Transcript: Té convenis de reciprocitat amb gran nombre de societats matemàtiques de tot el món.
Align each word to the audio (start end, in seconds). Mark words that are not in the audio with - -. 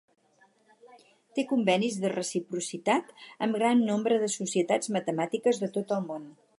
Té 1.39 1.43
convenis 1.51 1.99
de 2.05 2.11
reciprocitat 2.15 3.13
amb 3.47 3.61
gran 3.61 3.87
nombre 3.93 4.21
de 4.27 4.33
societats 4.41 4.95
matemàtiques 4.99 5.63
de 5.65 5.75
tot 5.79 5.97
el 5.99 6.07
món. 6.13 6.31